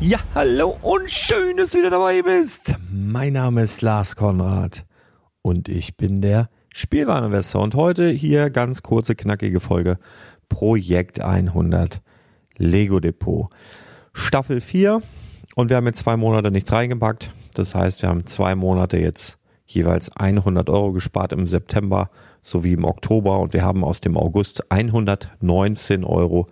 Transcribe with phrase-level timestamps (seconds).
[0.00, 2.74] Ja, hallo und schön, dass du wieder dabei bist.
[2.90, 4.84] Mein Name ist Lars Konrad
[5.40, 7.62] und ich bin der Spielwareninvestor.
[7.62, 9.98] Und heute hier ganz kurze, knackige Folge
[10.48, 12.02] Projekt 100
[12.56, 13.50] Lego Depot.
[14.12, 15.00] Staffel 4
[15.54, 17.32] und wir haben jetzt zwei Monate nichts reingepackt.
[17.54, 22.10] Das heißt, wir haben zwei Monate jetzt jeweils 100 Euro gespart im September
[22.42, 26.48] sowie im Oktober und wir haben aus dem August 119,74 Euro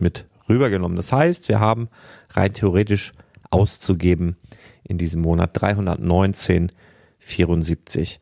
[0.00, 0.96] mit rübergenommen.
[0.96, 1.88] Das heißt, wir haben
[2.30, 3.12] rein theoretisch
[3.50, 4.36] auszugeben
[4.82, 8.18] in diesem Monat 319,74.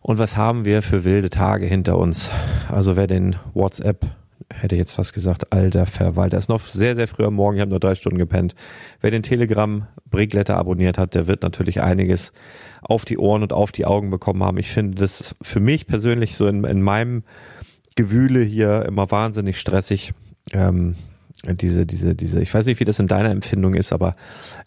[0.00, 2.30] Und was haben wir für wilde Tage hinter uns?
[2.70, 4.06] Also wer den WhatsApp
[4.52, 7.70] hätte jetzt fast gesagt, alter Verwalter, ist noch sehr, sehr früh am Morgen, ich habe
[7.70, 8.54] nur drei Stunden gepennt.
[9.00, 12.32] Wer den Telegram Brickletter abonniert hat, der wird natürlich einiges
[12.82, 14.58] auf die Ohren und auf die Augen bekommen haben.
[14.58, 17.24] Ich finde das für mich persönlich so in, in meinem
[17.96, 20.12] Gewühle hier immer wahnsinnig stressig.
[20.52, 20.96] Ähm,
[21.42, 24.16] diese, diese, diese, ich weiß nicht, wie das in deiner Empfindung ist, aber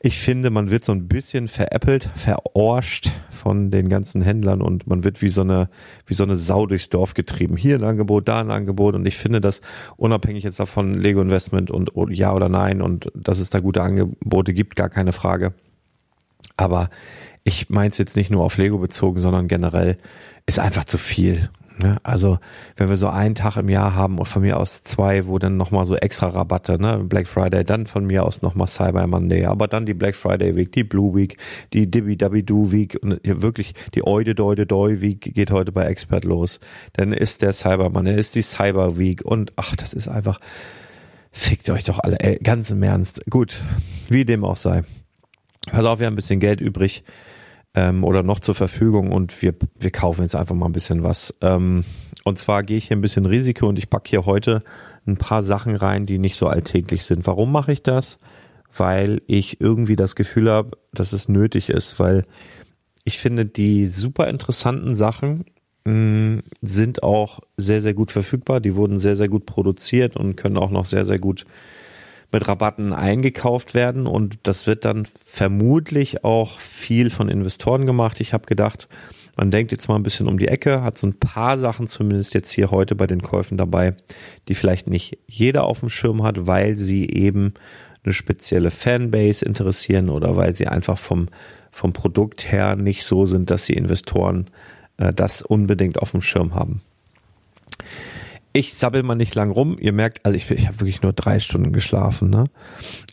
[0.02, 5.04] ich finde, man wird so ein bisschen veräppelt, verorscht von den ganzen Händlern und man
[5.04, 5.70] wird wie so eine,
[6.06, 7.58] wie so eine Sau durchs Dorf getrieben.
[7.58, 9.62] Hier ein Angebot, da ein Angebot und ich finde das
[9.96, 14.54] unabhängig jetzt davon Lego Investment und, ja oder nein und dass es da gute Angebote
[14.54, 15.54] gibt, gar keine Frage.
[16.58, 16.90] Aber
[17.44, 19.98] ich meine es jetzt nicht nur auf Lego bezogen, sondern generell
[20.46, 21.50] ist einfach zu viel.
[21.80, 21.98] Ne?
[22.02, 22.40] Also
[22.76, 25.58] wenn wir so einen Tag im Jahr haben und von mir aus zwei, wo dann
[25.58, 27.04] nochmal so extra Rabatte, ne?
[27.04, 30.72] Black Friday, dann von mir aus nochmal Cyber Monday, aber dann die Black Friday Week,
[30.72, 31.38] die Blue Week,
[31.74, 35.86] die Dibby Dabby Do Week und wirklich die Oide Deude Doi Week geht heute bei
[35.86, 36.60] Expert los.
[36.94, 40.40] Dann ist der Cyber Monday, ist die Cyber Week und ach, das ist einfach,
[41.32, 43.24] fickt euch doch alle, ey, ganz im Ernst.
[43.30, 43.62] Gut,
[44.10, 44.84] wie dem auch sei.
[45.68, 47.04] Pass auf, wir haben ein bisschen Geld übrig
[47.78, 51.32] ähm, oder noch zur Verfügung und wir, wir kaufen jetzt einfach mal ein bisschen was.
[51.42, 51.84] Ähm,
[52.24, 54.64] und zwar gehe ich hier ein bisschen Risiko und ich packe hier heute
[55.06, 57.28] ein paar Sachen rein, die nicht so alltäglich sind.
[57.28, 58.18] Warum mache ich das?
[58.76, 62.26] Weil ich irgendwie das Gefühl habe, dass es nötig ist, weil
[63.04, 65.46] ich finde, die super interessanten Sachen
[65.86, 68.60] mh, mm, sind auch sehr, sehr gut verfügbar.
[68.60, 71.46] Die wurden sehr, sehr gut produziert und können auch noch sehr, sehr gut
[72.32, 78.20] mit Rabatten eingekauft werden und das wird dann vermutlich auch viel von Investoren gemacht.
[78.20, 78.90] Ich habe gedacht,
[79.38, 82.34] man denkt jetzt mal ein bisschen um die Ecke, hat so ein paar Sachen zumindest
[82.34, 83.96] jetzt hier heute bei den Käufen dabei,
[84.48, 87.54] die vielleicht nicht jeder auf dem Schirm hat, weil sie eben
[88.04, 91.28] eine spezielle Fanbase interessieren oder weil sie einfach vom,
[91.72, 94.50] vom Produkt her nicht so sind, dass die Investoren
[94.98, 96.82] äh, das unbedingt auf dem Schirm haben.
[98.58, 99.78] Ich sabbel mal nicht lang rum.
[99.80, 102.32] Ihr merkt, also ich, ich habe wirklich nur drei Stunden geschlafen.
[102.32, 102.46] Ne?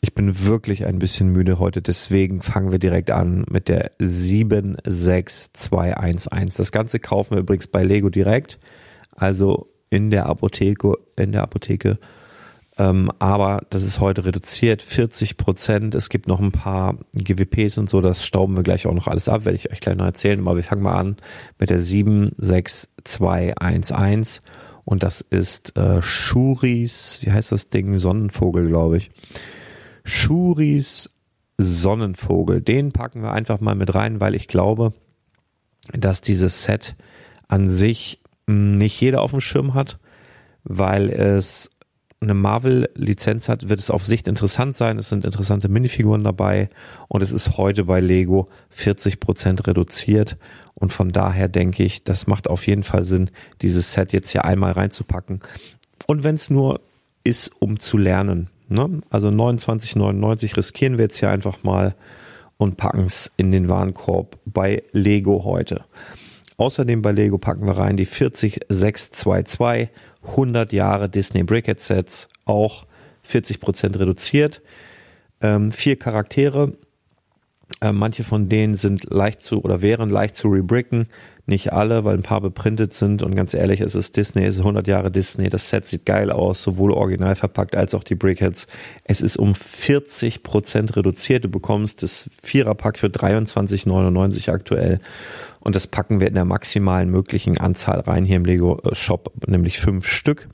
[0.00, 1.82] Ich bin wirklich ein bisschen müde heute.
[1.82, 6.56] Deswegen fangen wir direkt an mit der 76211.
[6.56, 8.58] Das Ganze kaufen wir übrigens bei Lego direkt.
[9.14, 11.98] Also in der Apotheke, in der Apotheke.
[12.78, 15.94] Ähm, aber das ist heute reduziert, 40 Prozent.
[15.94, 19.28] Es gibt noch ein paar GWPs und so, das stauben wir gleich auch noch alles
[19.28, 20.40] ab, werde ich euch gleich noch erzählen.
[20.40, 21.18] Aber wir fangen mal an
[21.58, 24.40] mit der 76211
[24.84, 27.98] und das ist äh, Schuris, wie heißt das Ding?
[27.98, 29.10] Sonnenvogel, glaube ich.
[30.04, 31.10] Schuris
[31.56, 32.60] Sonnenvogel.
[32.60, 34.92] Den packen wir einfach mal mit rein, weil ich glaube,
[35.92, 36.96] dass dieses Set
[37.48, 39.98] an sich hm, nicht jeder auf dem Schirm hat,
[40.64, 41.70] weil es
[42.24, 44.98] eine Marvel-Lizenz hat, wird es auf Sicht interessant sein.
[44.98, 46.68] Es sind interessante Minifiguren dabei
[47.08, 50.36] und es ist heute bei Lego 40% reduziert.
[50.74, 53.30] Und von daher denke ich, das macht auf jeden Fall Sinn,
[53.62, 55.40] dieses Set jetzt hier einmal reinzupacken.
[56.06, 56.80] Und wenn es nur
[57.24, 58.48] ist, um zu lernen.
[58.68, 59.00] Ne?
[59.10, 61.94] Also 29,99 riskieren wir jetzt hier einfach mal
[62.58, 65.84] und packen es in den Warenkorb bei Lego heute.
[66.56, 69.88] Außerdem bei Lego packen wir rein die 40622
[70.26, 72.86] 100 Jahre Disney Brickhead Sets, auch
[73.28, 74.62] 40% reduziert.
[75.40, 76.74] Ähm, vier Charaktere,
[77.80, 81.08] äh, manche von denen sind leicht zu oder wären leicht zu rebricken.
[81.46, 83.22] Nicht alle, weil ein paar beprintet sind.
[83.22, 85.50] Und ganz ehrlich, es ist Disney, es ist 100 Jahre Disney.
[85.50, 88.66] Das Set sieht geil aus, sowohl original verpackt als auch die Brickheads.
[89.04, 91.44] Es ist um 40 Prozent reduziert.
[91.44, 95.00] Du bekommst das Viererpack für 23,99 aktuell.
[95.60, 99.80] Und das packen wir in der maximalen möglichen Anzahl rein hier im Lego Shop, nämlich
[99.80, 100.48] fünf Stück.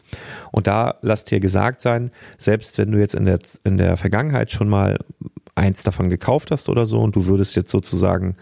[0.51, 4.51] Und da lasst dir gesagt sein, selbst wenn du jetzt in der, in der Vergangenheit
[4.51, 4.99] schon mal
[5.55, 8.37] eins davon gekauft hast oder so und du würdest jetzt sozusagen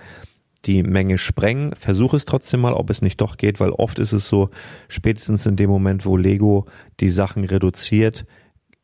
[0.64, 4.12] die Menge sprengen, versuch es trotzdem mal, ob es nicht doch geht, weil oft ist
[4.12, 4.50] es so,
[4.88, 6.66] spätestens in dem Moment, wo Lego
[7.00, 8.26] die Sachen reduziert,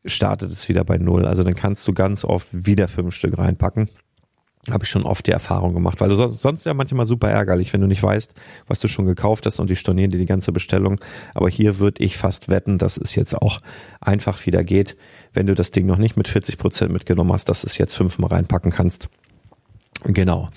[0.05, 1.25] startet es wieder bei Null.
[1.25, 3.89] Also dann kannst du ganz oft wieder fünf Stück reinpacken.
[4.71, 7.71] Habe ich schon oft die Erfahrung gemacht, weil du sonst, sonst ja manchmal super ärgerlich,
[7.71, 8.33] wenn du nicht weißt,
[8.65, 10.99] was du schon gekauft hast und die stornieren dir die ganze Bestellung.
[11.35, 13.59] Aber hier würde ich fast wetten, dass es jetzt auch
[14.01, 14.97] einfach wieder geht,
[15.33, 18.31] wenn du das Ding noch nicht mit 40 Prozent mitgenommen hast, dass es jetzt fünfmal
[18.31, 19.09] reinpacken kannst.
[20.03, 20.47] Genau.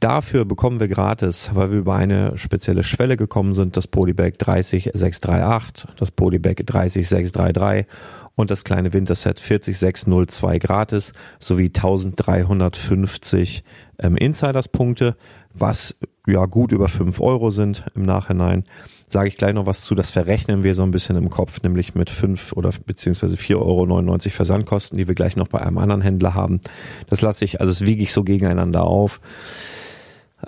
[0.00, 5.90] Dafür bekommen wir gratis, weil wir über eine spezielle Schwelle gekommen sind, das Polybag 30638,
[5.98, 7.86] das Polybag 30633
[8.34, 13.62] und das kleine Winterset 40602 gratis sowie 1350
[13.98, 15.16] ähm, Insiders-Punkte,
[15.52, 15.96] was
[16.26, 18.64] ja gut über 5 Euro sind im Nachhinein.
[19.06, 21.94] Sage ich gleich noch was zu, das verrechnen wir so ein bisschen im Kopf, nämlich
[21.94, 26.32] mit 5 oder beziehungsweise 4,99 Euro Versandkosten, die wir gleich noch bei einem anderen Händler
[26.34, 26.60] haben.
[27.08, 29.20] Das lasse ich, also das wiege ich so gegeneinander auf.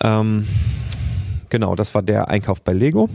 [0.00, 0.46] Ähm,
[1.48, 3.08] genau, das war der Einkauf bei Lego.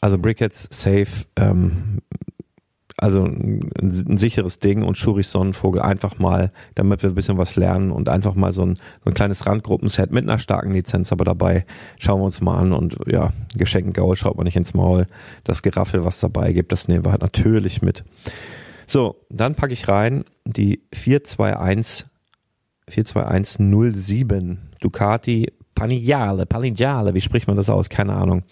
[0.00, 2.00] Also Brickheads safe, ähm,
[2.96, 7.56] also ein, ein, sicheres Ding und Schuris Sonnenvogel einfach mal, damit wir ein bisschen was
[7.56, 11.24] lernen und einfach mal so ein, so ein kleines Randgruppenset mit einer starken Lizenz aber
[11.24, 11.64] dabei.
[11.98, 15.06] Schauen wir uns mal an und ja, Geschenken Gaul schaut man nicht ins Maul.
[15.44, 18.04] Das Geraffel, was dabei gibt, das nehmen wir halt natürlich mit.
[18.86, 22.09] So, dann packe ich rein die 421
[22.90, 27.88] 42107 Ducati Panigliale, Panigliale, wie spricht man das aus?
[27.88, 28.42] Keine Ahnung.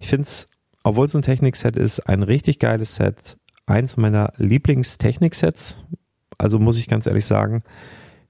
[0.00, 0.46] Ich finde es,
[0.84, 3.36] obwohl es ein Technikset ist, ein richtig geiles Set.
[3.66, 5.76] Eins meiner Lieblingstechniksets.
[6.38, 7.62] Also muss ich ganz ehrlich sagen,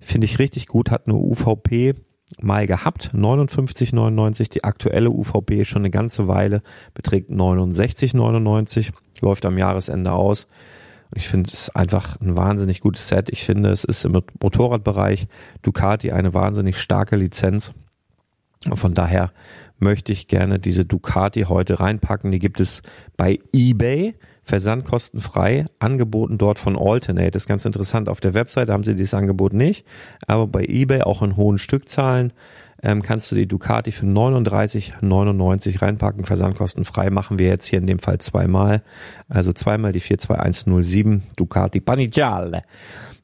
[0.01, 1.95] finde ich richtig gut, hat eine UVP
[2.41, 4.51] mal gehabt, 59,99.
[4.51, 6.63] Die aktuelle UVP schon eine ganze Weile
[6.95, 8.91] beträgt 69,99.
[9.21, 10.49] Läuft am Jahresende aus.
[11.15, 13.31] Ich finde es einfach ein wahnsinnig gutes Set.
[13.31, 15.27] Ich finde, es ist im Motorradbereich
[15.63, 17.73] Ducati eine wahnsinnig starke Lizenz.
[18.75, 19.33] Von daher
[19.79, 22.31] möchte ich gerne diese Ducati heute reinpacken.
[22.33, 22.83] Die gibt es
[23.17, 27.31] bei eBay, versandkostenfrei, angeboten dort von Alternate.
[27.31, 28.09] Das ist ganz interessant.
[28.09, 29.87] Auf der Webseite haben sie dieses Angebot nicht,
[30.27, 32.33] aber bei eBay auch in hohen Stückzahlen
[32.83, 37.11] ähm, kannst du die Ducati für 39,99 reinpacken, versandkostenfrei.
[37.11, 38.83] Machen wir jetzt hier in dem Fall zweimal.
[39.29, 42.63] Also zweimal die 42107 Ducati Panigale.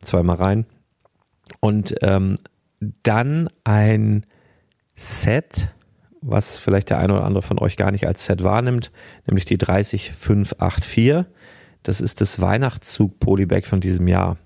[0.00, 0.66] Zweimal rein.
[1.60, 2.38] Und ähm,
[3.02, 4.26] dann ein
[4.96, 5.68] Set,
[6.20, 8.90] was vielleicht der eine oder andere von euch gar nicht als Set wahrnimmt,
[9.26, 11.26] nämlich die 30584.
[11.82, 14.38] Das ist das Weihnachtszug Polybag von diesem Jahr.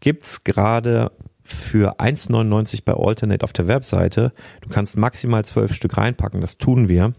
[0.00, 1.12] Gibt's gerade
[1.52, 4.32] für 1,99 bei Alternate auf der Webseite.
[4.60, 7.14] Du kannst maximal zwölf Stück reinpacken, das tun wir.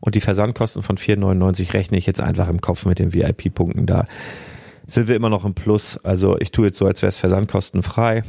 [0.00, 3.86] Und die Versandkosten von 4,99 rechne ich jetzt einfach im Kopf mit den VIP-Punkten.
[3.86, 4.06] Da
[4.86, 5.98] sind wir immer noch im Plus.
[5.98, 8.22] Also ich tue jetzt so, als wäre es versandkostenfrei.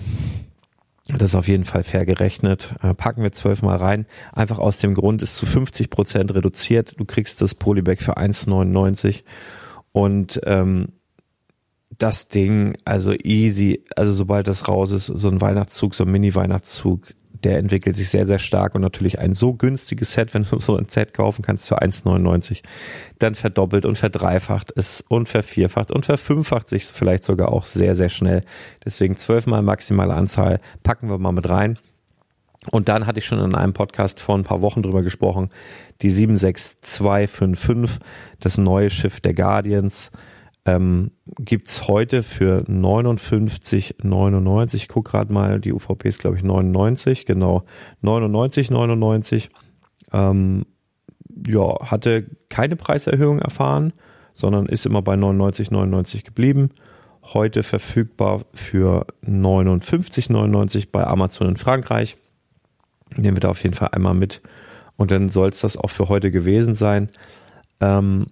[1.07, 2.75] Das ist auf jeden Fall fair gerechnet.
[2.81, 4.05] Äh, packen wir zwölfmal rein.
[4.33, 6.93] Einfach aus dem Grund, ist zu 50 Prozent reduziert.
[6.97, 9.23] Du kriegst das Polybag für 1,99
[9.91, 10.89] und ähm,
[11.97, 17.13] das Ding, also easy, also sobald das raus ist, so ein Weihnachtszug, so ein Mini-Weihnachtszug,
[17.43, 20.77] der entwickelt sich sehr, sehr stark und natürlich ein so günstiges Set, wenn du so
[20.77, 22.61] ein Set kaufen kannst für 1,99,
[23.19, 28.09] dann verdoppelt und verdreifacht es und vervierfacht und verfünffacht sich vielleicht sogar auch sehr, sehr
[28.09, 28.43] schnell.
[28.85, 31.77] Deswegen zwölfmal maximale Anzahl packen wir mal mit rein.
[32.69, 35.49] Und dann hatte ich schon in einem Podcast vor ein paar Wochen drüber gesprochen,
[36.03, 37.99] die 76255,
[38.39, 40.11] das neue Schiff der Guardians,
[40.65, 44.75] ähm, gibt heute für 59,99.
[44.75, 47.65] Ich gucke gerade mal, die UVP ist glaube ich 99, genau
[48.03, 49.49] 99,99.
[50.13, 50.65] Ähm,
[51.47, 53.93] ja, hatte keine Preiserhöhung erfahren,
[54.33, 56.71] sondern ist immer bei 99,99 geblieben.
[57.23, 62.17] Heute verfügbar für 59,99 bei Amazon in Frankreich.
[63.15, 64.41] Nehmen wir da auf jeden Fall einmal mit.
[64.97, 67.09] Und dann soll es das auch für heute gewesen sein.
[67.79, 68.27] Ähm,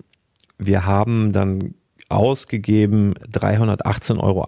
[0.58, 1.74] wir haben dann
[2.10, 4.46] ausgegeben 318,78 Euro,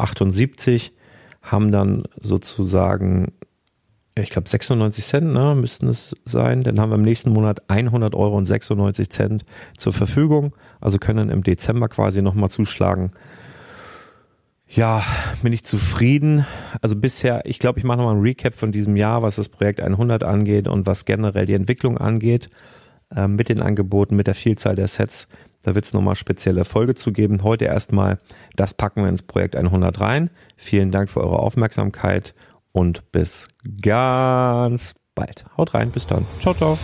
[1.41, 3.31] haben dann sozusagen,
[4.15, 8.13] ich glaube 96 Cent ne, müssten es sein, dann haben wir im nächsten Monat 100
[8.15, 9.45] Euro und 96 Cent
[9.77, 13.11] zur Verfügung, also können im Dezember quasi nochmal zuschlagen.
[14.73, 15.03] Ja,
[15.43, 16.45] bin ich zufrieden.
[16.81, 19.81] Also bisher, ich glaube, ich mache nochmal ein Recap von diesem Jahr, was das Projekt
[19.81, 22.49] 100 angeht und was generell die Entwicklung angeht,
[23.13, 25.27] äh, mit den Angeboten, mit der Vielzahl der Sets.
[25.63, 27.43] Da wird es nochmal spezielle Folge zu geben.
[27.43, 28.19] Heute erstmal,
[28.55, 30.29] das packen wir ins Projekt 100 rein.
[30.57, 32.33] Vielen Dank für eure Aufmerksamkeit
[32.71, 33.47] und bis
[33.81, 35.45] ganz bald.
[35.57, 36.25] Haut rein, bis dann.
[36.39, 36.77] Ciao, ciao.